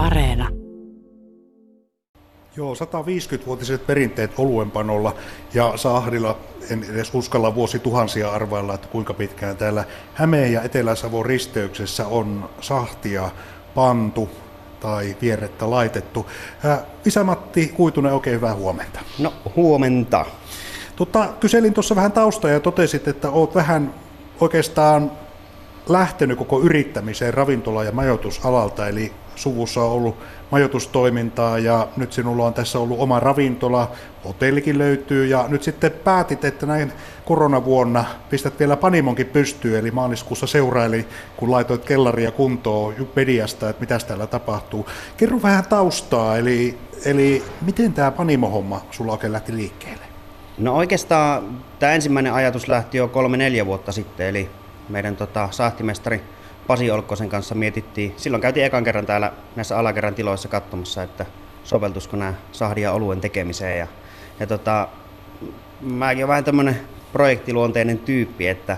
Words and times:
Areena. 0.00 0.48
Joo, 2.56 2.74
150-vuotiset 2.74 3.86
perinteet 3.86 4.30
oluenpanolla 4.38 5.14
ja 5.54 5.72
Sahdilla 5.76 6.38
en 6.70 6.84
edes 6.90 7.14
uskalla 7.14 7.54
vuosi 7.54 7.78
tuhansia 7.78 8.30
arvailla, 8.30 8.74
että 8.74 8.88
kuinka 8.88 9.14
pitkään 9.14 9.56
täällä 9.56 9.84
Hämeen 10.14 10.52
ja 10.52 10.62
Etelä-Savon 10.62 11.26
risteyksessä 11.26 12.06
on 12.06 12.50
sahtia 12.60 13.30
pantu 13.74 14.28
tai 14.80 15.16
vierrettä 15.22 15.70
laitettu. 15.70 16.26
Isä-Matti 17.06 17.72
Kuitunen, 17.76 18.12
oikein 18.12 18.36
hyvää 18.36 18.54
huomenta. 18.54 19.00
No, 19.18 19.32
huomenta. 19.56 20.26
Tota, 20.96 21.28
kyselin 21.40 21.74
tuossa 21.74 21.96
vähän 21.96 22.12
taustaa 22.12 22.50
ja 22.50 22.60
totesit, 22.60 23.08
että 23.08 23.30
olet 23.30 23.54
vähän 23.54 23.94
oikeastaan 24.40 25.12
lähtenyt 25.92 26.38
koko 26.38 26.60
yrittämiseen 26.60 27.34
ravintola- 27.34 27.84
ja 27.84 27.92
majoitusalalta, 27.92 28.88
eli 28.88 29.12
suvussa 29.36 29.80
on 29.80 29.90
ollut 29.90 30.16
majoitustoimintaa 30.50 31.58
ja 31.58 31.88
nyt 31.96 32.12
sinulla 32.12 32.46
on 32.46 32.54
tässä 32.54 32.78
ollut 32.78 33.00
oma 33.00 33.20
ravintola, 33.20 33.90
hotellikin 34.24 34.78
löytyy 34.78 35.26
ja 35.26 35.44
nyt 35.48 35.62
sitten 35.62 35.90
päätit, 35.90 36.44
että 36.44 36.66
näin 36.66 36.92
koronavuonna 37.24 38.04
pistät 38.30 38.58
vielä 38.58 38.76
Panimonkin 38.76 39.26
pystyyn, 39.26 39.78
eli 39.78 39.90
maaliskuussa 39.90 40.46
seuraili, 40.46 41.06
kun 41.36 41.50
laitoit 41.50 41.84
kellaria 41.84 42.30
kuntoon 42.30 42.94
mediasta, 43.16 43.70
että 43.70 43.80
mitä 43.80 43.98
täällä 43.98 44.26
tapahtuu. 44.26 44.86
Kerro 45.16 45.42
vähän 45.42 45.64
taustaa, 45.68 46.36
eli, 46.36 46.78
eli 47.04 47.42
miten 47.62 47.92
tämä 47.92 48.10
Panimo-homma 48.10 48.80
sulla 48.90 49.12
oikein 49.12 49.32
lähti 49.32 49.56
liikkeelle? 49.56 50.04
No 50.58 50.76
oikeastaan 50.76 51.62
tämä 51.78 51.92
ensimmäinen 51.92 52.32
ajatus 52.32 52.68
lähti 52.68 52.98
jo 52.98 53.08
kolme-neljä 53.08 53.66
vuotta 53.66 53.92
sitten, 53.92 54.28
eli 54.28 54.50
meidän 54.90 55.16
tota, 55.16 55.48
sahtimestari 55.50 56.20
Pasi 56.66 56.90
Olkkosen 56.90 57.28
kanssa 57.28 57.54
mietittiin, 57.54 58.14
silloin 58.16 58.40
käytiin 58.40 58.66
ekan 58.66 58.84
kerran 58.84 59.06
täällä 59.06 59.32
näissä 59.56 59.78
alakerran 59.78 60.14
tiloissa 60.14 60.48
katsomassa, 60.48 61.02
että 61.02 61.26
soveltuisiko 61.64 62.16
nämä 62.16 62.34
sahdia 62.52 62.92
oluen 62.92 63.20
tekemiseen. 63.20 63.78
Ja, 63.78 63.86
ja 64.40 64.46
tota, 64.46 64.88
mäkin 65.80 66.24
olen 66.24 66.28
vähän 66.28 66.44
tämmöinen 66.44 66.80
projektiluonteinen 67.12 67.98
tyyppi, 67.98 68.48
että, 68.48 68.76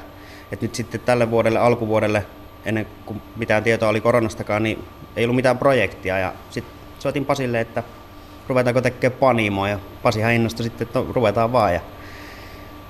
että 0.52 0.64
nyt 0.64 0.74
sitten 0.74 1.00
tälle 1.00 1.30
vuodelle, 1.30 1.58
alkuvuodelle, 1.58 2.26
ennen 2.64 2.86
kuin 3.06 3.22
mitään 3.36 3.62
tietoa 3.62 3.88
oli 3.88 4.00
koronastakaan, 4.00 4.62
niin 4.62 4.84
ei 5.16 5.24
ollut 5.24 5.36
mitään 5.36 5.58
projektia. 5.58 6.18
Ja 6.18 6.32
sitten 6.50 6.74
soitin 6.98 7.24
Pasille, 7.24 7.60
että 7.60 7.82
ruvetaanko 8.48 8.80
tekemään 8.80 9.18
panimoa 9.20 9.68
ja 9.68 9.78
Pasihan 10.02 10.32
innostui 10.32 10.64
sitten, 10.64 10.86
että 10.86 10.98
no, 10.98 11.06
ruvetaan 11.12 11.52
vaan. 11.52 11.74
Ja, 11.74 11.80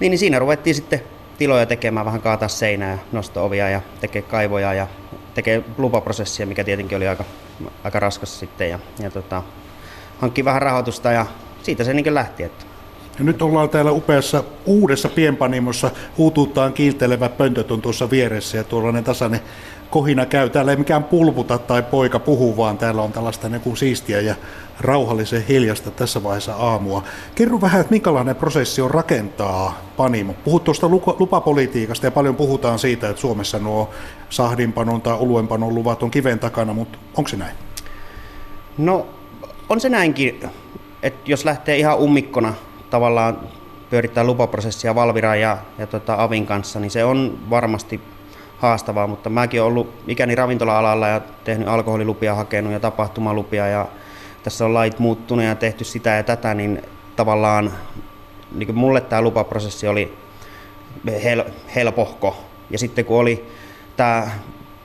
niin, 0.00 0.10
niin 0.10 0.18
siinä 0.18 0.38
ruvettiin 0.38 0.74
sitten 0.74 1.02
tiloja 1.38 1.66
tekemään, 1.66 2.06
vähän 2.06 2.22
kaataa 2.22 2.48
seinää, 2.48 2.98
nosto-ovia 3.12 3.68
ja 3.68 3.80
tekee 4.00 4.22
kaivoja 4.22 4.74
ja 4.74 4.86
tekee 5.34 5.64
lupaprosessia, 5.78 6.46
mikä 6.46 6.64
tietenkin 6.64 6.96
oli 6.96 7.08
aika, 7.08 7.24
aika 7.84 8.00
raskas 8.00 8.40
sitten. 8.40 8.70
Ja, 8.70 8.78
ja 8.98 9.10
tota, 9.10 9.42
hankki 10.18 10.44
vähän 10.44 10.62
rahoitusta 10.62 11.12
ja 11.12 11.26
siitä 11.62 11.84
se 11.84 11.94
niin 11.94 12.14
lähti. 12.14 12.42
Että. 12.42 12.64
Ja 13.18 13.24
nyt 13.24 13.42
ollaan 13.42 13.68
täällä 13.68 13.92
upeassa 13.92 14.44
uudessa 14.66 15.08
pienpanimossa. 15.08 15.90
Huutuuttaan 16.18 16.72
kiiltelevä 16.72 17.28
pöntöt 17.28 17.70
on 17.70 17.82
tuossa 17.82 18.10
vieressä 18.10 18.56
ja 18.56 18.64
tuollainen 18.64 19.04
tasainen 19.04 19.40
kohina 19.92 20.26
käy. 20.26 20.50
Täällä 20.50 20.70
ei 20.70 20.76
mikään 20.76 21.04
pulputa 21.04 21.58
tai 21.58 21.82
poika 21.82 22.18
puhu, 22.18 22.56
vaan 22.56 22.78
täällä 22.78 23.02
on 23.02 23.12
tällaista 23.12 23.48
niin 23.48 23.60
kuin 23.60 23.76
siistiä 23.76 24.20
ja 24.20 24.34
rauhallisen 24.80 25.46
hiljasta 25.46 25.90
tässä 25.90 26.22
vaiheessa 26.22 26.54
aamua. 26.54 27.02
Kerro 27.34 27.60
vähän, 27.60 27.80
että 27.80 27.90
minkälainen 27.90 28.36
prosessi 28.36 28.82
on 28.82 28.90
rakentaa 28.90 29.78
Panimo. 29.96 30.34
Puhut 30.44 30.64
tuosta 30.64 30.88
lupapolitiikasta 30.88 32.06
ja 32.06 32.10
paljon 32.10 32.36
puhutaan 32.36 32.78
siitä, 32.78 33.08
että 33.08 33.20
Suomessa 33.20 33.58
nuo 33.58 33.90
sahdinpanon 34.30 35.02
tai 35.02 35.16
oluenpanon 35.18 35.74
luvat 35.74 36.02
on 36.02 36.10
kiven 36.10 36.38
takana, 36.38 36.72
mutta 36.72 36.98
onko 37.16 37.28
se 37.28 37.36
näin? 37.36 37.56
No 38.78 39.06
on 39.68 39.80
se 39.80 39.88
näinkin, 39.88 40.40
että 41.02 41.30
jos 41.30 41.44
lähtee 41.44 41.76
ihan 41.76 41.98
ummikkona 41.98 42.54
tavallaan 42.90 43.38
pyörittää 43.90 44.24
lupaprosessia 44.24 44.94
Valviran 44.94 45.40
ja, 45.40 45.58
ja 45.78 45.86
tota 45.86 46.22
Avin 46.22 46.46
kanssa, 46.46 46.80
niin 46.80 46.90
se 46.90 47.04
on 47.04 47.38
varmasti 47.50 48.00
haastavaa, 48.62 49.06
mutta 49.06 49.30
mäkin 49.30 49.62
olen 49.62 49.72
ollut 49.72 49.94
ikäni 50.06 50.34
ravintola-alalla 50.34 51.08
ja 51.08 51.20
tehnyt 51.44 51.68
alkoholilupia, 51.68 52.34
hakenut 52.34 52.72
ja 52.72 52.80
tapahtumalupia 52.80 53.66
ja 53.66 53.86
tässä 54.42 54.64
on 54.64 54.74
lait 54.74 54.98
muuttunut 54.98 55.44
ja 55.44 55.54
tehty 55.54 55.84
sitä 55.84 56.10
ja 56.10 56.22
tätä, 56.22 56.54
niin 56.54 56.82
tavallaan 57.16 57.72
niin 58.54 58.66
kuin 58.66 58.78
mulle 58.78 59.00
tämä 59.00 59.22
lupaprosessi 59.22 59.88
oli 59.88 60.18
hel- 61.06 61.50
helpohko. 61.74 62.36
Ja 62.70 62.78
sitten 62.78 63.04
kun 63.04 63.18
oli 63.18 63.46
tämä 63.96 64.30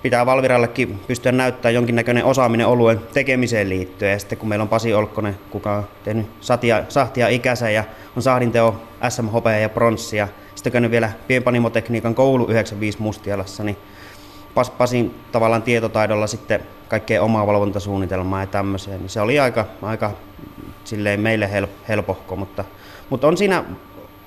pitää 0.01 0.25
Valvirallekin 0.25 0.99
pystyä 1.07 1.31
näyttämään 1.31 1.75
jonkinnäköinen 1.75 2.25
osaaminen 2.25 2.67
oluen 2.67 2.99
tekemiseen 3.13 3.69
liittyen. 3.69 4.11
Ja 4.11 4.19
sitten 4.19 4.37
kun 4.37 4.49
meillä 4.49 4.63
on 4.63 4.69
Pasi 4.69 4.93
Olkkonen, 4.93 5.37
kuka 5.49 5.73
on 5.73 5.87
tehnyt 6.03 6.27
satia, 6.39 6.83
sahtia 6.89 7.27
ikänsä 7.27 7.69
ja 7.69 7.83
on 8.15 8.21
sahdinteo 8.21 8.81
SMHP 9.09 9.45
ja 9.61 9.69
pronssia, 9.69 10.27
sitten 10.55 10.71
käynyt 10.71 10.91
vielä 10.91 11.09
pienpanimotekniikan 11.27 12.15
koulu 12.15 12.45
95 12.47 13.01
Mustialassa, 13.01 13.63
niin 13.63 13.77
Pas, 14.53 14.69
Pasin 14.69 15.15
tavallaan 15.31 15.63
tietotaidolla 15.63 16.27
sitten 16.27 16.59
kaikkea 16.87 17.23
omaa 17.23 17.47
valvontasuunnitelmaa 17.47 18.41
ja 18.41 18.47
tämmöiseen, 18.47 18.99
niin 18.99 19.09
se 19.09 19.21
oli 19.21 19.39
aika, 19.39 19.65
aika 19.81 20.11
silleen 20.83 21.19
meille 21.19 21.51
hel, 21.51 21.67
helpohko, 21.87 22.35
mutta, 22.35 22.65
mutta 23.09 23.27
on 23.27 23.37
siinä 23.37 23.63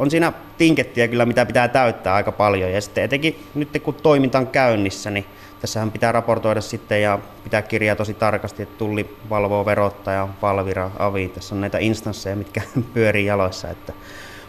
on 0.00 0.10
siinä 0.10 0.32
tinkettiä 0.58 1.08
kyllä, 1.08 1.26
mitä 1.26 1.46
pitää 1.46 1.68
täyttää 1.68 2.14
aika 2.14 2.32
paljon. 2.32 2.72
Ja 2.72 2.80
sitten 2.80 3.04
etenkin 3.04 3.46
nyt 3.54 3.68
kun 3.82 3.94
toiminta 3.94 4.38
on 4.38 4.46
käynnissä, 4.46 5.10
niin 5.10 5.24
tässähän 5.60 5.92
pitää 5.92 6.12
raportoida 6.12 6.60
sitten 6.60 7.02
ja 7.02 7.18
pitää 7.44 7.62
kirjaa 7.62 7.96
tosi 7.96 8.14
tarkasti, 8.14 8.62
että 8.62 8.78
tulli 8.78 9.16
valvoo 9.30 9.64
verottaja, 9.66 10.28
Valvira, 10.42 10.90
Avi. 10.98 11.28
Tässä 11.28 11.54
on 11.54 11.60
näitä 11.60 11.78
instansseja, 11.78 12.36
mitkä 12.36 12.62
pyörii 12.94 13.26
jaloissa. 13.26 13.68
Että, 13.68 13.92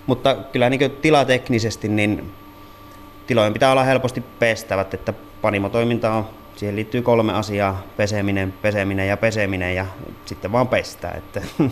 mutta 0.07 0.35
kyllä 0.35 0.69
niin 0.69 0.91
tilateknisesti 1.01 1.87
niin 1.87 2.31
tilojen 3.27 3.53
pitää 3.53 3.71
olla 3.71 3.83
helposti 3.83 4.23
pestävät, 4.39 4.93
että 4.93 5.13
panimotoiminta 5.41 6.13
on 6.13 6.29
siihen 6.55 6.75
liittyy 6.75 7.01
kolme 7.01 7.33
asiaa, 7.33 7.83
peseminen, 7.97 8.53
peseminen 8.61 9.07
ja 9.07 9.17
peseminen 9.17 9.75
ja 9.75 9.85
sitten 10.25 10.51
vaan 10.51 10.67
pestää. 10.67 11.11
Että. 11.17 11.41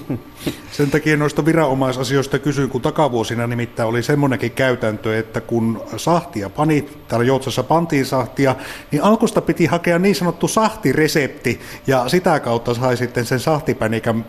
Sen 0.72 0.92
takia 0.92 1.18
noista 1.18 1.46
viranomaisasioista 1.46 2.40
kysyin, 2.40 2.70
kun 2.70 2.82
takavuosina 2.82 3.48
nimittäin 3.48 3.90
oli 3.90 4.04
semmoinenkin 4.04 4.52
käytäntö, 4.52 5.20
että 5.20 5.42
kun 5.42 5.84
sahtia 5.98 6.50
pani, 6.50 6.90
täällä 7.08 7.26
Joutsassa 7.26 7.64
pantiin 7.64 8.06
sahtia, 8.06 8.56
niin 8.92 9.04
alkosta 9.04 9.42
piti 9.42 9.66
hakea 9.66 10.00
niin 10.00 10.16
sanottu 10.16 10.48
sahtiresepti 10.48 11.60
ja 11.88 12.10
sitä 12.10 12.40
kautta 12.40 12.74
sai 12.74 12.98
sitten 12.98 13.26
sen 13.26 13.40
sahtipänikän 13.40 14.26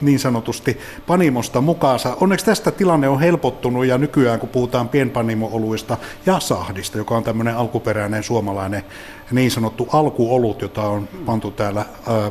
niin 0.00 0.18
sanotusti 0.18 0.78
panimosta 1.06 1.60
mukaansa. 1.60 2.16
Onneksi 2.20 2.46
tästä 2.46 2.70
tilanne 2.70 3.08
on 3.08 3.20
helpottunut 3.20 3.86
ja 3.86 3.98
nykyään 3.98 4.40
kun 4.40 4.48
puhutaan 4.48 4.88
pienpanimo-oluista 4.88 5.96
ja 6.26 6.40
sahdista, 6.40 6.98
joka 6.98 7.16
on 7.16 7.24
tämmöinen 7.24 7.56
alkuperäinen 7.56 8.22
suomalainen 8.22 8.84
niin 9.30 9.50
sanottu 9.50 9.88
alkuolut, 9.92 10.62
jota 10.62 10.82
on 10.82 11.08
pantu 11.26 11.50
täällä 11.50 11.84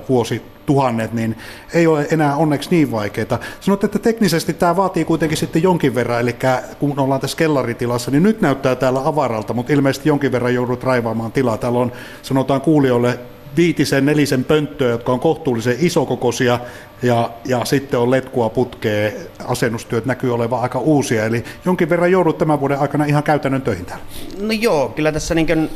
vuosi 0.09 0.41
tuhannet, 0.65 1.13
niin 1.13 1.37
ei 1.73 1.87
ole 1.87 2.07
enää 2.11 2.35
onneksi 2.35 2.69
niin 2.71 2.91
vaikeaa. 2.91 3.39
Sanoit, 3.59 3.83
että 3.83 3.99
teknisesti 3.99 4.53
tämä 4.53 4.75
vaatii 4.75 5.05
kuitenkin 5.05 5.37
sitten 5.37 5.63
jonkin 5.63 5.95
verran, 5.95 6.19
eli 6.19 6.35
kun 6.79 6.99
ollaan 6.99 7.21
tässä 7.21 7.37
kellaritilassa, 7.37 8.11
niin 8.11 8.23
nyt 8.23 8.41
näyttää 8.41 8.75
täällä 8.75 9.01
avaralta, 9.03 9.53
mutta 9.53 9.73
ilmeisesti 9.73 10.09
jonkin 10.09 10.31
verran 10.31 10.53
joudut 10.53 10.83
raivaamaan 10.83 11.31
tilaa. 11.31 11.57
Täällä 11.57 11.79
on, 11.79 11.91
sanotaan 12.21 12.61
kuulijoille, 12.61 13.19
viitisen, 13.57 14.05
nelisen 14.05 14.43
pönttöä, 14.43 14.89
jotka 14.89 15.11
on 15.11 15.19
kohtuullisen 15.19 15.75
isokokoisia, 15.79 16.59
ja, 17.03 17.29
ja 17.45 17.66
sitten 17.66 17.99
on 17.99 18.11
letkua 18.11 18.49
putkee, 18.49 19.27
asennustyöt 19.45 20.05
näkyy 20.05 20.33
olevan 20.33 20.61
aika 20.61 20.79
uusia, 20.79 21.25
eli 21.25 21.43
jonkin 21.66 21.89
verran 21.89 22.11
joudut 22.11 22.37
tämän 22.37 22.59
vuoden 22.59 22.79
aikana 22.79 23.05
ihan 23.05 23.23
käytännön 23.23 23.61
töihin 23.61 23.85
täällä. 23.85 24.03
No 24.41 24.51
joo, 24.51 24.89
kyllä 24.89 25.11
tässä 25.11 25.35
niin 25.35 25.69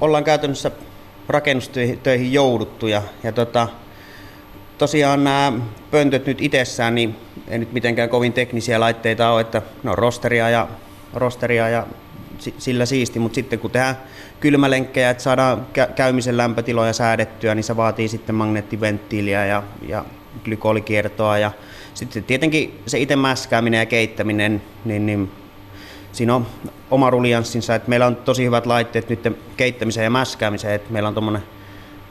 ollaan 0.00 0.24
käytännössä 0.24 0.70
rakennustöihin 1.28 2.32
jouduttu 2.32 2.86
ja, 2.86 3.02
ja 3.22 3.32
tota, 3.32 3.68
tosiaan 4.78 5.24
nämä 5.24 5.52
pöntöt 5.90 6.26
nyt 6.26 6.40
itsessään, 6.40 6.94
niin 6.94 7.16
ei 7.48 7.58
nyt 7.58 7.72
mitenkään 7.72 8.08
kovin 8.08 8.32
teknisiä 8.32 8.80
laitteita 8.80 9.30
ole, 9.30 9.40
että 9.40 9.62
ne 9.82 9.90
on 9.90 9.98
rosteria 9.98 10.50
ja, 10.50 10.68
rosteria 11.14 11.68
ja 11.68 11.86
sillä 12.58 12.86
siisti, 12.86 13.18
mutta 13.18 13.34
sitten 13.34 13.58
kun 13.58 13.70
tehdään 13.70 13.96
kylmälenkkejä, 14.40 15.10
että 15.10 15.22
saadaan 15.22 15.66
käymisen 15.96 16.36
lämpötiloja 16.36 16.92
säädettyä, 16.92 17.54
niin 17.54 17.64
se 17.64 17.76
vaatii 17.76 18.08
sitten 18.08 18.34
magneettiventtiiliä 18.34 19.46
ja, 19.46 19.62
ja 19.88 20.04
glykolikiertoa 20.44 21.38
ja 21.38 21.50
sitten 21.94 22.24
tietenkin 22.24 22.80
se 22.86 22.98
itse 22.98 23.16
mäskääminen 23.16 23.78
ja 23.78 23.86
keittäminen, 23.86 24.62
niin, 24.84 25.06
niin 25.06 25.32
siinä 26.12 26.34
on 26.34 26.46
oma 26.90 27.10
rulianssinsa, 27.10 27.74
että 27.74 27.88
meillä 27.88 28.06
on 28.06 28.16
tosi 28.16 28.44
hyvät 28.44 28.66
laitteet 28.66 29.08
nyt 29.08 29.38
keittämiseen 29.56 30.04
ja 30.04 30.10
mäskäämiseen, 30.10 30.74
että 30.74 30.92
meillä 30.92 31.08
on 31.08 31.14
tuommoinen 31.14 31.42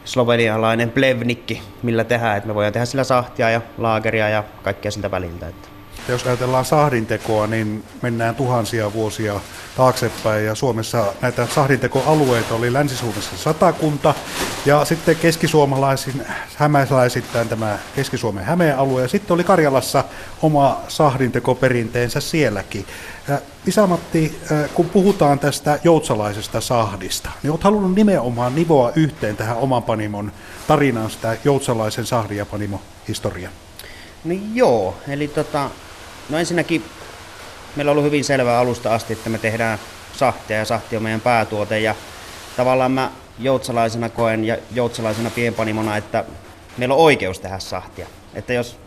slovenialainen 0.05 0.91
plevnikki, 0.91 1.61
millä 1.83 2.03
tehdään, 2.03 2.37
että 2.37 2.47
me 2.47 2.55
voidaan 2.55 2.73
tehdä 2.73 2.85
sillä 2.85 3.03
sahtia 3.03 3.49
ja 3.49 3.61
laageria 3.77 4.29
ja 4.29 4.43
kaikkea 4.63 4.91
siltä 4.91 5.11
väliltä. 5.11 5.47
Että. 5.47 5.78
Että 6.09 6.21
jos 6.21 6.27
ajatellaan 6.27 6.65
sahdintekoa, 6.65 7.47
niin 7.47 7.83
mennään 8.01 8.35
tuhansia 8.35 8.94
vuosia 8.94 9.39
taaksepäin 9.77 10.45
ja 10.45 10.56
Suomessa 10.56 11.13
näitä 11.21 11.47
sahdintekoalueita 11.56 12.56
oli 12.56 12.73
Länsi-Suomessa 12.73 13.38
satakunta 13.38 14.13
ja 14.65 14.85
sitten 14.85 15.15
keskisuomalaisin 15.15 16.25
hämäläisittäin 16.56 17.50
tämä 17.50 17.79
Keski-Suomen 17.95 18.44
Hämeen 18.44 18.77
alue 18.77 19.01
ja 19.01 19.07
sitten 19.07 19.33
oli 19.33 19.44
Karjalassa 19.44 20.03
oma 20.41 20.81
sahdintekoperinteensä 20.88 22.19
sielläkin. 22.19 22.85
Isamatti, 23.67 24.39
kun 24.73 24.89
puhutaan 24.89 25.39
tästä 25.39 25.79
joutsalaisesta 25.83 26.61
sahdista, 26.61 27.29
niin 27.44 27.51
olet 27.51 27.63
halunnut 27.63 27.95
nimenomaan 27.95 28.56
nivoa 28.56 28.91
yhteen 28.95 29.38
tähän 29.38 29.57
oman 29.57 29.83
panimon 29.83 30.31
tarinaan 30.67 31.11
sitä 31.11 31.38
joutsalaisen 31.44 32.06
sahdin 32.06 32.38
ja 32.38 32.45
panimo. 32.45 32.81
No 34.23 34.35
joo, 34.53 34.97
eli 35.07 35.27
tota, 35.27 35.69
no 36.29 36.37
ensinnäkin 36.37 36.83
meillä 37.75 37.91
on 37.91 37.97
ollut 37.97 38.05
hyvin 38.05 38.23
selvää 38.23 38.59
alusta 38.59 38.93
asti, 38.93 39.13
että 39.13 39.29
me 39.29 39.37
tehdään 39.37 39.79
sahtia 40.13 40.57
ja 40.57 40.65
sahti 40.65 40.97
on 40.97 41.03
meidän 41.03 41.21
päätuote 41.21 41.79
ja 41.79 41.95
tavallaan 42.57 42.91
mä 42.91 43.11
joutsalaisena 43.39 44.09
koen 44.09 44.45
ja 44.45 44.57
joutsalaisena 44.73 45.29
pienpanimona, 45.29 45.97
että 45.97 46.25
meillä 46.77 46.95
on 46.95 47.01
oikeus 47.01 47.39
tehdä 47.39 47.59
sahtia. 47.59 48.07
Että 48.33 48.53
jos 48.53 48.77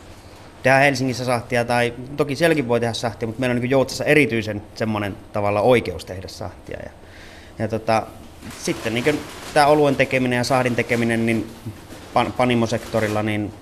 tehdään 0.63 0.83
Helsingissä 0.83 1.25
sahtia 1.25 1.65
tai 1.65 1.95
toki 2.17 2.37
sielläkin 2.37 2.69
voi 2.69 2.81
tehdä 2.81 2.93
sahtia, 2.93 3.27
mutta 3.27 3.41
meillä 3.41 3.55
on 3.55 3.61
niin 3.61 3.71
Joutsassa 3.71 4.05
erityisen 4.05 4.63
semmoinen 4.75 5.17
tavalla 5.33 5.61
oikeus 5.61 6.05
tehdä 6.05 6.29
sahtia. 6.29 6.79
Ja, 6.85 6.91
ja 7.59 7.69
tota, 7.69 8.07
sitten 8.63 8.95
niin 8.95 9.21
tämä 9.55 9.67
oluen 9.67 9.97
tekeminen 9.97 10.37
ja 10.37 10.45
sahdin 10.45 10.77
tekeminen 10.77 11.27
niin 11.27 11.51
pan, 12.15 12.33
panimosektorilla, 12.33 13.23
niin 13.23 13.53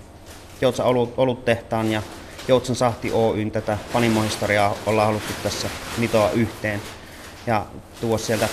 Joutsan 0.61 0.87
olut, 0.87 1.15
oluttehtaan 1.17 1.93
ja 1.93 2.03
Joutsan 2.49 2.77
Sahti 2.77 3.13
Oyn 3.13 3.51
tätä 3.51 3.79
panimohistoriaa 3.93 4.75
ollaan 4.87 5.07
haluttu 5.07 5.33
tässä 5.43 5.69
mitoa 5.99 6.31
yhteen. 6.31 6.83
Ja 7.47 7.67
tuo 8.01 8.19
sieltä 8.19 8.49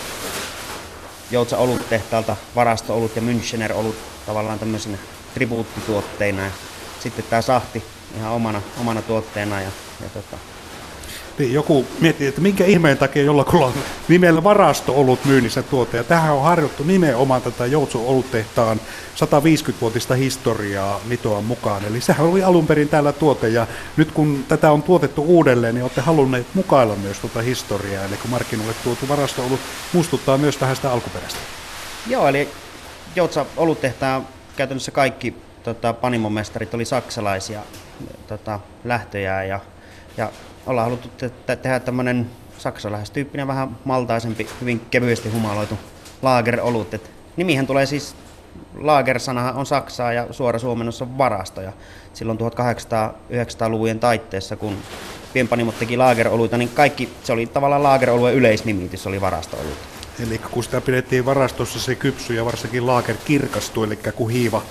Joutsan 1.31 1.59
oluttehtaalta 1.59 2.35
varasto-olut 2.55 3.15
ja 3.15 3.21
Münchener 3.21 3.73
olut 3.73 3.95
tavallaan 4.25 4.59
tämmöisenä 4.59 4.97
tribuuttituotteina. 5.33 6.43
Ja 6.43 6.51
sitten 6.99 7.25
tämä 7.29 7.41
sahti 7.41 7.83
ihan 8.15 8.31
omana, 8.31 8.61
omana 8.81 9.01
tuotteena 9.01 9.61
ja, 9.61 9.71
ja 10.01 10.09
tota, 10.09 10.37
niin, 11.39 11.53
joku 11.53 11.85
miettii, 11.99 12.27
että 12.27 12.41
minkä 12.41 12.65
ihmeen 12.65 12.97
takia 12.97 13.23
jollakulla 13.23 13.65
on 13.65 13.73
nimellä 14.07 14.43
varasto 14.43 14.93
ollut 14.95 15.25
myynnissä 15.25 15.63
tuote. 15.63 15.97
Ja 15.97 16.03
tähän 16.03 16.33
on 16.33 16.43
harjoittu 16.43 16.83
nimenomaan 16.83 17.41
tätä 17.41 17.65
Joutsu 17.65 18.09
oluttehtaan 18.09 18.81
150-vuotista 19.15 20.15
historiaa 20.15 20.99
mitoa 21.05 21.41
mukaan. 21.41 21.85
Eli 21.85 22.01
sehän 22.01 22.27
oli 22.27 22.43
alun 22.43 22.67
perin 22.67 22.89
täällä 22.89 23.11
tuote 23.11 23.49
ja 23.49 23.67
nyt 23.97 24.11
kun 24.11 24.45
tätä 24.47 24.71
on 24.71 24.83
tuotettu 24.83 25.23
uudelleen, 25.23 25.75
niin 25.75 25.83
olette 25.83 26.01
halunneet 26.01 26.47
mukailla 26.53 26.95
myös 26.95 27.19
tuota 27.19 27.41
historiaa. 27.41 28.05
Eli 28.05 28.17
kun 28.17 28.31
markkinoille 28.31 28.73
tuotu 28.83 29.07
varasto 29.07 29.43
ollut 29.43 29.59
muistuttaa 29.93 30.37
myös 30.37 30.61
vähän 30.61 30.75
sitä 30.75 30.91
alkuperäistä. 30.91 31.39
Joo, 32.07 32.27
eli 32.27 32.49
Joutsa 33.15 33.45
oluttehtaan 33.57 34.27
käytännössä 34.55 34.91
kaikki 34.91 35.33
tota, 35.63 35.93
panimomestarit 35.93 36.73
oli 36.73 36.85
saksalaisia 36.85 37.61
tota, 38.27 38.59
lähtöjä 38.83 39.43
ja, 39.43 39.59
ja 40.17 40.31
ollaan 40.65 40.85
haluttu 40.85 41.09
te- 41.45 41.55
tehdä 41.55 41.79
tämmöinen 41.79 42.29
saksalaistyyppinen, 42.57 43.47
vähän 43.47 43.77
maltaisempi, 43.85 44.47
hyvin 44.61 44.81
kevyesti 44.91 45.29
humaloitu 45.29 45.77
laagerolut. 46.21 46.93
Et 46.93 47.11
nimihän 47.37 47.67
tulee 47.67 47.85
siis, 47.85 48.15
laagersanahan 48.75 49.55
on 49.55 49.65
Saksaa 49.65 50.13
ja 50.13 50.27
suora 50.31 50.59
suomennos 50.59 51.01
on 51.01 51.17
varasto. 51.17 51.61
Ja 51.61 51.71
silloin 52.13 52.39
1800-900-luvujen 52.39 53.99
taitteessa, 53.99 54.55
kun 54.55 54.77
pienpanimot 55.33 55.79
teki 55.79 55.97
laageroluita, 55.97 56.57
niin 56.57 56.69
kaikki, 56.69 57.09
se 57.23 57.33
oli 57.33 57.45
tavallaan 57.45 57.83
laageroluen 57.83 58.35
yleisnimitys, 58.35 59.07
oli 59.07 59.21
varasto-olut. 59.21 59.77
Eli 60.27 60.37
kun 60.37 60.63
sitä 60.63 60.81
pidettiin 60.81 61.25
varastossa, 61.25 61.79
se 61.79 61.95
kypsy 61.95 62.33
ja 62.33 62.45
varsinkin 62.45 62.87
laager 62.87 63.15
kirkastui, 63.25 63.87
eli 63.87 63.99
kun 64.15 64.29
hiiva 64.29 64.61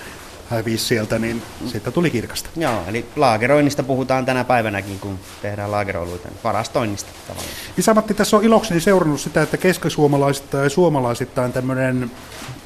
hävisi 0.50 0.84
sieltä, 0.84 1.18
niin 1.18 1.42
siitä 1.66 1.90
tuli 1.90 2.10
kirkasta. 2.10 2.50
Joo, 2.56 2.82
eli 2.88 3.06
laageroinnista 3.16 3.82
puhutaan 3.82 4.26
tänä 4.26 4.44
päivänäkin, 4.44 4.98
kun 4.98 5.18
tehdään 5.42 5.70
laageroiluita, 5.70 6.28
varastoinnista 6.44 7.10
tavallaan. 7.26 7.54
Isamatti, 7.78 8.14
tässä 8.14 8.36
on 8.36 8.44
ilokseni 8.44 8.80
seurannut 8.80 9.20
sitä, 9.20 9.42
että 9.42 9.56
keskisuomalaisittain 9.56 10.64
ja 10.64 10.70
suomalaisittain 10.70 11.52
tämmöinen 11.52 12.10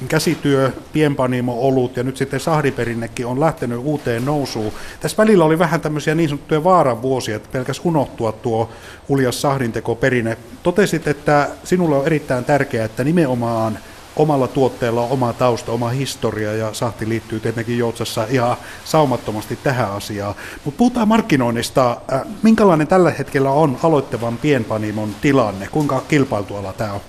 käsityö, 0.07 0.71
pienpanimo-olut 0.93 1.97
ja 1.97 2.03
nyt 2.03 2.17
sitten 2.17 2.39
sahdiperinnekin 2.39 3.25
on 3.25 3.39
lähtenyt 3.39 3.79
uuteen 3.83 4.25
nousuun. 4.25 4.73
Tässä 4.99 5.17
välillä 5.17 5.45
oli 5.45 5.59
vähän 5.59 5.81
tämmöisiä 5.81 6.15
niin 6.15 6.29
sanottuja 6.29 6.63
vaaran 6.63 7.01
vuosia, 7.01 7.35
että 7.35 7.49
pelkäs 7.51 7.81
unohtua 7.83 8.31
tuo 8.31 8.69
uljas 9.09 9.41
sahdintekoperinne. 9.41 10.37
Totesit, 10.63 11.07
että 11.07 11.49
sinulle 11.63 11.95
on 11.95 12.05
erittäin 12.05 12.45
tärkeää, 12.45 12.85
että 12.85 13.03
nimenomaan– 13.03 13.79
omalla 14.15 14.47
tuotteella 14.47 15.01
on 15.01 15.11
oma 15.11 15.33
tausta, 15.33 15.71
oma 15.71 15.89
historia 15.89 16.53
ja 16.53 16.73
sahti 16.73 17.09
liittyy 17.09 17.39
tietenkin 17.39 17.77
Joutsassa 17.77 18.27
ihan 18.29 18.57
saumattomasti 18.85 19.55
tähän 19.55 19.91
asiaan. 19.91 20.35
Mutta 20.65 20.77
puhutaan 20.77 21.07
markkinoinnista. 21.07 21.97
Äh, 22.13 22.21
minkälainen 22.43 22.87
tällä 22.87 23.11
hetkellä 23.11 23.51
on 23.51 23.77
aloittavan 23.83 24.37
pienpanimon 24.37 25.15
tilanne? 25.21 25.67
Kuinka 25.67 26.03
kilpailtu 26.07 26.55
ala 26.55 26.73
tämä 26.73 26.93
on? 26.93 27.01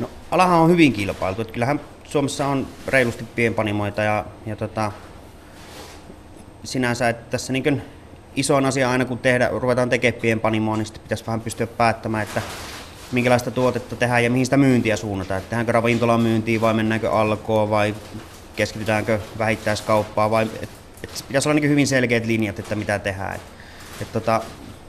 No, 0.00 0.10
alahan 0.30 0.60
on 0.60 0.70
hyvin 0.70 0.92
kilpailtu. 0.92 1.42
Että 1.42 1.52
kyllähän 1.52 1.80
Suomessa 2.04 2.46
on 2.46 2.66
reilusti 2.86 3.24
pienpanimoita 3.24 4.02
ja, 4.02 4.24
ja 4.46 4.56
tota, 4.56 4.92
sinänsä, 6.64 7.08
että 7.08 7.30
tässä 7.30 7.52
niin 7.52 7.82
isoin 8.36 8.66
asia 8.66 8.90
aina 8.90 9.04
kun 9.04 9.18
tehdä, 9.18 9.48
ruvetaan 9.52 9.90
tekemään 9.90 10.20
pienpanimoa, 10.20 10.76
niin 10.76 10.86
sitten 10.86 11.02
pitäisi 11.02 11.26
vähän 11.26 11.40
pystyä 11.40 11.66
päättämään, 11.66 12.22
että 12.22 12.42
minkälaista 13.12 13.50
tuotetta 13.50 13.96
tehdään 13.96 14.24
ja 14.24 14.30
mihin 14.30 14.46
sitä 14.46 14.56
myyntiä 14.56 14.96
suunnataan. 14.96 15.42
Tehdäänkö 15.42 15.72
ravintolan 15.72 16.20
myyntiin 16.20 16.60
vai 16.60 16.74
mennäänkö 16.74 17.10
alkoon 17.10 17.70
vai 17.70 17.94
keskitytäänkö 18.56 19.20
vähittäiskauppaan 19.38 20.30
vai 20.30 20.50
et, 20.62 20.70
et 21.04 21.24
pitäisi 21.28 21.48
olla 21.48 21.60
niin 21.60 21.70
hyvin 21.70 21.86
selkeät 21.86 22.26
linjat, 22.26 22.58
että 22.58 22.74
mitä 22.74 22.98
tehdään. 22.98 23.34
Et, 23.34 23.42
et 24.02 24.12
tota, 24.12 24.42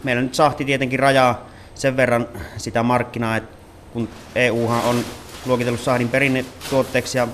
meillä 0.03 0.21
nyt 0.21 0.35
sahti 0.35 0.65
tietenkin 0.65 0.99
rajaa 0.99 1.49
sen 1.75 1.97
verran 1.97 2.27
sitä 2.57 2.83
markkinaa, 2.83 3.37
että 3.37 3.57
kun 3.93 4.09
EUhan 4.35 4.83
on 4.83 5.05
luokitellut 5.45 5.81
sahdin 5.81 6.09
perinnetuotteeksi 6.09 7.17
ja 7.17 7.27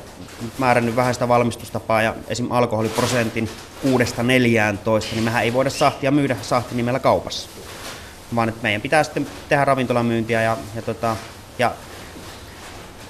määrännyt 0.57 0.95
vähäistä 0.95 1.27
valmistustapaa 1.27 2.01
ja 2.01 2.15
esim. 2.27 2.51
alkoholiprosentin 2.51 3.49
6-14, 3.85 3.89
niin 5.11 5.23
mehän 5.23 5.43
ei 5.43 5.53
voida 5.53 5.69
sahtia 5.69 6.11
myydä 6.11 6.37
sahtinimellä 6.41 6.99
kaupassa 6.99 7.49
vaan 8.35 8.49
että 8.49 8.63
meidän 8.63 8.81
pitää 8.81 9.03
sitten 9.03 9.27
tehdä 9.49 9.65
ravintolamyyntiä 9.65 10.41
ja, 10.41 10.57
ja, 10.75 10.81
tota, 10.81 11.15
ja 11.59 11.73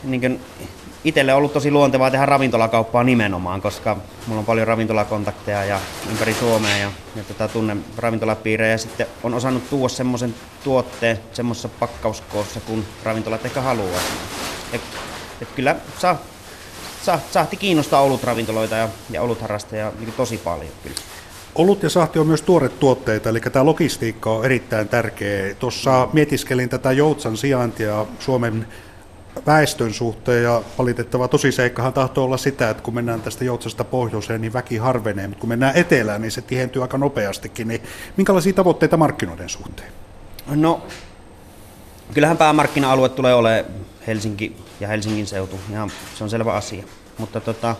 niin 0.04 0.42
itselle 1.04 1.34
on 1.34 1.38
ollut 1.38 1.54
tosi 1.54 1.72
luontevaa 1.72 2.12
tehdä 2.12 2.25
ravintolakauppaa 2.25 3.04
nimenomaan, 3.04 3.62
koska 3.62 3.98
mulla 4.28 4.40
on 4.40 4.46
paljon 4.46 4.68
ravintolakontakteja 4.68 5.64
ja 5.64 5.80
ympäri 6.12 6.33
Suomea 6.33 6.78
ja, 6.78 6.92
ja 7.16 7.24
tota, 7.24 7.47
tunnen 7.47 7.86
ravintolapiirejä 7.97 8.71
ja 8.71 8.78
sitten 8.78 9.07
on 9.24 9.33
osannut 9.33 9.69
tuoda 9.69 9.90
semmoisen 9.90 10.36
tuotteen 10.64 11.19
semmoisessa 11.33 11.69
pakkauskoossa, 11.69 12.59
kun 12.59 12.86
ravintolat 13.04 13.45
ehkä 13.45 13.62
haluaa. 13.62 14.02
Et, 14.74 14.81
et 15.42 15.52
kyllä 15.56 15.76
saa, 16.00 16.18
saa, 17.04 17.19
saahti 17.31 17.57
kiinnostaa 17.57 18.02
olutravintoloita 18.02 18.76
ja, 18.76 18.90
ja 19.09 19.21
olutharrastajia 19.21 19.92
niin 20.00 20.14
tosi 20.14 20.38
paljon 20.38 20.71
kyllä. 20.83 20.95
Olut 21.57 21.83
ja 21.83 21.90
sahti 21.90 22.19
on 22.19 22.28
myös 22.28 22.42
tuoret 22.42 22.80
tuotteita, 22.80 23.30
eli 23.30 23.40
tämä 23.40 23.66
logistiikka 23.66 24.31
on 24.31 24.45
erittäin 24.45 24.87
tärkeä. 24.87 25.56
Tuossa 25.56 26.09
mietiskelin 26.14 26.69
tätä 26.69 26.92
Joutsan 26.92 27.37
sijaintia 27.37 28.06
Suomen 28.19 28.68
väestön 29.45 29.94
suhteen 29.94 30.44
ja 30.44 30.61
valitettava 30.78 31.28
tosiseikkahan 31.28 31.94
tahtoo 31.94 32.23
olla 32.26 32.37
sitä, 32.37 32.69
että 32.69 32.83
kun 32.83 32.94
mennään 32.94 33.21
tästä 33.21 33.45
Joutsasta 33.45 33.83
pohjoiseen, 33.83 34.42
niin 34.42 34.54
väki 34.54 34.78
harvenee, 34.78 35.28
mutta 35.28 35.42
kun 35.42 35.49
mennään 35.49 35.76
etelään, 35.76 36.21
niin 36.21 36.31
se 36.31 36.42
tihentyy 36.42 36.81
aika 36.81 36.97
nopeastikin. 36.97 37.68
Niin 37.68 37.81
minkälaisia 38.18 38.54
tavoitteita 38.54 38.97
markkinoiden 38.97 39.49
suhteen? 39.49 39.92
No, 40.47 40.81
kyllähän 42.14 42.37
päämarkkina-alue 42.37 43.09
tulee 43.09 43.33
olemaan 43.33 43.66
Helsinki 44.07 44.57
ja 44.80 44.87
Helsingin 44.87 45.28
seutu, 45.28 45.59
ihan 45.71 45.92
se 46.16 46.23
on 46.23 46.30
selvä 46.30 46.54
asia. 46.54 46.83
Mutta 47.18 47.42
tota, 47.42 47.76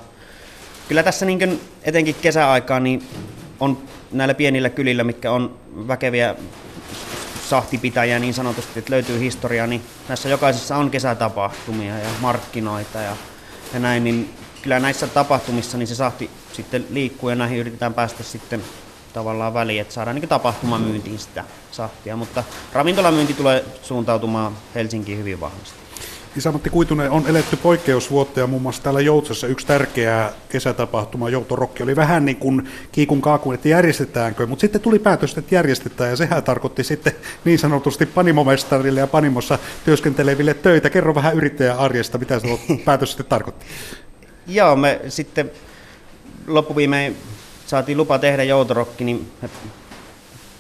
kyllä 0.88 1.04
tässä 1.04 1.26
niin 1.26 1.62
etenkin 1.84 2.16
kesäaikaan, 2.22 2.84
niin 2.84 3.04
on 3.60 3.78
näillä 4.12 4.34
pienillä 4.34 4.70
kylillä, 4.70 5.04
mitkä 5.04 5.32
on 5.32 5.60
väkeviä 5.88 6.36
sahtipitäjiä 7.50 8.20
niin 8.20 8.34
sanotusti, 8.34 8.80
että 8.80 8.92
löytyy 8.92 9.20
historiaa, 9.20 9.68
niin 9.68 9.82
näissä 10.08 10.30
jokaisessa 10.30 10.78
on 10.78 10.92
kesätapahtumia 10.92 12.00
ja 12.00 12.10
markkinoita 12.22 13.02
ja, 13.02 13.18
ja 13.74 13.80
näin, 13.80 14.04
niin 14.04 14.34
kyllä 14.62 14.80
näissä 14.80 15.08
tapahtumissa 15.08 15.78
niin 15.78 15.88
se 15.88 15.96
sahti 15.96 16.30
sitten 16.54 16.86
liikkuu 16.90 17.30
ja 17.30 17.36
näihin 17.36 17.60
yritetään 17.60 17.94
päästä 17.94 18.24
sitten 18.24 18.64
tavallaan 19.14 19.54
väliin, 19.54 19.82
että 19.82 19.94
saadaan 19.94 20.16
niin 20.16 20.30
tapahtumamyyntiin 20.30 21.20
sitä 21.20 21.44
sahtia, 21.72 22.16
mutta 22.16 22.44
ravintolamyynti 22.74 23.34
tulee 23.34 23.66
suuntautumaan 23.82 24.58
Helsinkiin 24.76 25.18
hyvin 25.18 25.40
vahvasti. 25.40 25.87
Isamatti 26.38 26.70
Kuitunen 26.70 27.12
on 27.12 27.28
eletty 27.28 27.56
poikkeusvuotta 27.56 28.40
ja 28.40 28.48
muun 28.48 28.62
muassa 28.62 28.84
täällä 28.84 29.02
Joutsassa 29.02 29.48
yksi 29.48 29.68
tärkeä 29.68 30.32
kesätapahtuma, 30.50 31.30
Joutorokki, 31.30 31.84
oli 31.84 31.96
vähän 31.96 32.26
niin 32.26 32.38
kuin 32.38 32.70
kiikun 32.92 33.22
kaakun, 33.22 33.54
että 33.54 33.70
järjestetäänkö, 33.70 34.48
mutta 34.48 34.62
sitten 34.62 34.82
tuli 34.82 35.00
päätös, 35.00 35.38
että 35.38 35.56
järjestetään 35.56 36.10
ja 36.10 36.16
sehän 36.16 36.44
tarkoitti 36.44 36.84
sitten 36.84 37.14
niin 37.46 37.60
sanotusti 37.60 38.06
panimomestarille 38.06 39.00
ja 39.00 39.08
panimossa 39.08 39.60
työskenteleville 39.86 40.54
töitä. 40.54 40.90
Kerro 40.90 41.16
vähän 41.16 41.36
yrittäjän 41.36 41.78
arjesta, 41.78 42.18
mitä 42.18 42.40
se 42.40 42.48
päätös 42.86 43.10
sitten 43.10 43.26
tarkoitti. 43.26 43.66
Joo, 44.48 44.76
me 44.76 45.02
sitten 45.10 45.52
loppuviimein 46.48 47.18
saatiin 47.68 47.98
lupa 47.98 48.20
tehdä 48.20 48.44
Joutorokki, 48.44 49.04
niin 49.04 49.32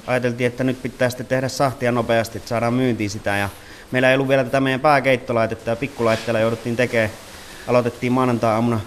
ajateltiin, 0.07 0.48
että 0.48 0.63
nyt 0.63 0.81
pitää 0.81 1.10
sitten 1.10 1.27
tehdä 1.27 1.48
sahtia 1.48 1.91
nopeasti, 1.91 2.38
että 2.38 2.50
saadaan 2.50 2.74
myyntiin 2.74 3.10
sitä. 3.10 3.38
Ja 3.38 3.50
meillä 3.91 4.10
ei 4.10 4.15
ollut 4.15 4.27
vielä 4.27 4.44
tätä 4.44 4.60
meidän 4.60 4.79
pääkeittolaitetta 4.79 5.70
ja 5.70 5.75
pikkulaitteella 5.75 6.39
jouduttiin 6.39 6.75
tekemään. 6.75 7.10
Aloitettiin 7.67 8.13
maanantai-aamuna 8.13 8.79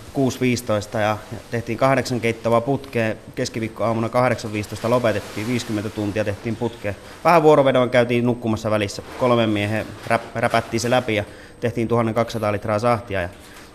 6.15 0.95 0.99
ja 0.99 1.19
tehtiin 1.51 1.79
kahdeksan 1.79 2.21
keittoa 2.21 2.61
putkeen. 2.61 3.17
Keskiviikko-aamuna 3.35 4.09
8.15 4.09 4.91
lopetettiin, 4.91 5.47
50 5.47 5.91
tuntia 5.91 6.25
tehtiin 6.25 6.57
putkeen. 6.57 6.97
Vähän 7.25 7.43
vuorovedon 7.43 7.91
käytiin 7.91 8.27
nukkumassa 8.27 8.71
välissä. 8.71 9.03
Kolmen 9.19 9.51
miehen 9.51 9.87
räp, 10.07 10.23
räpättiin 10.35 10.81
se 10.81 10.91
läpi 10.91 11.15
ja 11.15 11.25
tehtiin 11.61 11.89
1200 11.89 12.53
litraa 12.53 12.79
sahtia. 12.79 13.23
Ja 13.23 13.29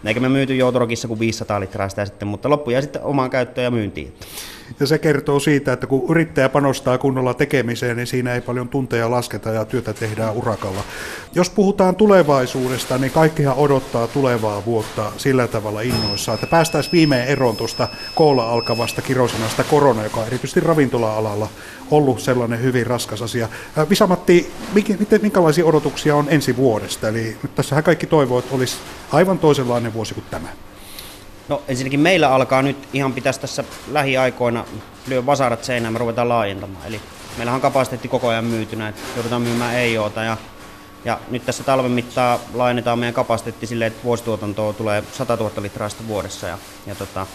eikä 0.06 0.20
me 0.20 0.30
myyty 0.30 0.56
Joutorokissa 0.56 1.08
kuin 1.08 1.20
500 1.20 1.60
litraa 1.60 1.90
sitä 1.90 2.06
sitten, 2.06 2.28
mutta 2.28 2.50
loppu 2.50 2.70
jäi 2.70 2.82
sitten 2.82 3.02
omaan 3.02 3.30
käyttöön 3.30 3.66
ja 3.66 3.72
myyntiin. 3.72 4.14
Ja 4.80 4.88
se 4.88 4.98
kertoo 4.98 5.40
siitä, 5.40 5.74
että 5.74 5.88
kun 5.88 6.10
yrittäjä 6.10 6.50
panostaa 6.50 6.98
kunnolla 6.98 7.34
tekemiseen, 7.34 7.98
niin 7.98 8.08
siinä 8.08 8.34
ei 8.34 8.42
paljon 8.42 8.70
tunteja 8.70 9.12
lasketa 9.12 9.50
ja 9.50 9.66
työtä 9.66 9.94
tehdään 9.94 10.34
urakalla. 10.34 10.82
Jos 11.36 11.50
puhutaan 11.50 11.96
tulevaisuudesta, 11.96 12.98
niin 12.98 13.12
kaikkihan 13.12 13.56
odottaa 13.56 14.08
tulevaa 14.08 14.66
vuotta 14.66 15.12
sillä 15.18 15.48
tavalla 15.48 15.82
innoissaan, 15.82 16.36
että 16.36 16.48
päästäisiin 16.48 16.92
viimein 16.92 17.28
eroon 17.28 17.56
tuosta 17.56 17.88
koolla 18.16 18.50
alkavasta 18.50 19.02
kirosanasta 19.02 19.64
korona, 19.64 20.04
joka 20.04 20.20
on 20.20 20.28
erityisesti 20.28 20.60
ravintola-alalla 20.60 21.50
ollut 21.92 22.20
sellainen 22.20 22.62
hyvin 22.62 22.88
raskas 22.88 23.22
asia. 23.22 23.50
Visamatti, 23.90 24.52
minkälaisia 25.22 25.66
odotuksia 25.66 26.16
on 26.16 26.26
ensi 26.30 26.58
vuodesta? 26.58 27.08
Eli 27.08 27.38
nyt 27.44 27.56
tässähän 27.56 27.84
kaikki 27.84 28.08
toivoo, 28.08 28.40
että 28.40 28.56
olisi 28.56 28.78
aivan 29.12 29.40
toisenlainen 29.40 29.94
vuosi 29.94 30.14
kuin 30.14 30.26
tämä. 30.32 30.48
No 31.50 31.62
ensinnäkin 31.68 32.00
meillä 32.00 32.30
alkaa 32.30 32.62
nyt 32.62 32.78
ihan 32.94 33.14
pitäisi 33.14 33.40
tässä 33.40 33.64
lähiaikoina 33.92 34.66
lyö 35.08 35.26
vasarat 35.26 35.64
seinään, 35.64 35.94
me 35.94 36.00
ruvetaan 36.00 36.30
laajentamaan. 36.30 36.88
Eli 36.88 37.02
meillähän 37.38 37.56
on 37.56 37.62
kapasiteetti 37.62 38.08
koko 38.08 38.28
ajan 38.28 38.46
myytynä, 38.46 38.88
että 38.88 39.02
joudutaan 39.16 39.42
myymään 39.42 39.76
EIOta 39.76 40.24
ja, 40.24 40.38
ja 41.06 41.20
nyt 41.30 41.46
tässä 41.46 41.64
talven 41.64 41.92
mittaan 41.92 42.40
laajennetaan 42.54 43.00
meidän 43.00 43.14
kapasiteetti 43.14 43.68
silleen, 43.68 43.92
että 43.92 44.04
vuosituotantoa 44.04 44.74
tulee 44.74 45.04
100 45.12 45.36
000 45.36 45.52
litraa 45.62 45.90
vuodessa. 46.08 46.48
Ja, 46.48 46.58
ja 46.88 46.96
tota, 46.96 47.28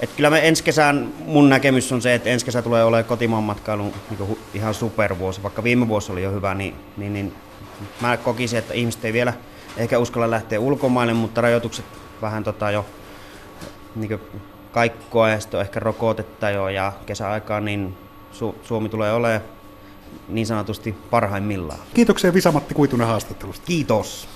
et 0.00 0.10
kyllä 0.16 0.30
me 0.30 0.48
ensi 0.48 0.64
kesän, 0.64 1.12
mun 1.26 1.48
näkemys 1.48 1.92
on 1.92 2.02
se, 2.02 2.14
että 2.14 2.30
ensi 2.30 2.44
kesä 2.44 2.62
tulee 2.62 2.84
olemaan 2.84 3.04
kotimaan 3.04 3.44
matkailun 3.44 3.92
niin 4.10 4.38
ihan 4.54 4.74
supervuosi. 4.74 5.42
Vaikka 5.42 5.64
viime 5.64 5.88
vuosi 5.88 6.12
oli 6.12 6.22
jo 6.22 6.30
hyvä, 6.32 6.54
niin, 6.54 6.74
niin, 6.96 7.12
niin 7.12 7.34
mä 8.00 8.16
kokisin, 8.16 8.58
että 8.58 8.74
ihmiset 8.74 9.04
ei 9.04 9.12
vielä 9.12 9.32
ehkä 9.76 9.98
uskalla 9.98 10.30
lähteä 10.30 10.60
ulkomaille, 10.60 11.14
mutta 11.14 11.40
rajoitukset 11.40 11.84
vähän 12.22 12.44
tota 12.44 12.70
jo 12.70 12.86
niin 13.94 14.20
kaikkoa 14.72 15.28
ja 15.28 15.40
sitten 15.40 15.58
on 15.58 15.64
ehkä 15.64 15.80
rokotetta 15.80 16.50
jo 16.50 16.68
ja 16.68 16.92
kesäaikaan, 17.06 17.64
niin 17.64 17.96
Su- 18.32 18.54
Suomi 18.62 18.88
tulee 18.88 19.12
olemaan 19.12 19.40
niin 20.28 20.46
sanotusti 20.46 20.94
parhaimmillaan. 21.10 21.80
Kiitoksia 21.94 22.34
Visamatti 22.34 22.74
Kuitunen 22.74 23.06
haastattelusta. 23.06 23.66
Kiitos. 23.66 24.28